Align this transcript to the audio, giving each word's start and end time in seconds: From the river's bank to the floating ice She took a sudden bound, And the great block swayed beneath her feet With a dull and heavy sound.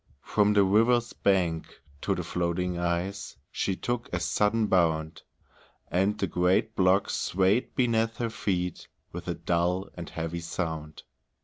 From 0.23 0.53
the 0.53 0.63
river's 0.63 1.13
bank 1.13 1.79
to 2.01 2.15
the 2.15 2.23
floating 2.23 2.79
ice 2.79 3.35
She 3.51 3.75
took 3.75 4.09
a 4.11 4.19
sudden 4.19 4.65
bound, 4.65 5.21
And 5.91 6.17
the 6.17 6.25
great 6.25 6.75
block 6.75 7.07
swayed 7.07 7.75
beneath 7.75 8.17
her 8.17 8.31
feet 8.31 8.87
With 9.11 9.27
a 9.27 9.35
dull 9.35 9.89
and 9.93 10.09
heavy 10.09 10.39
sound. 10.39 11.03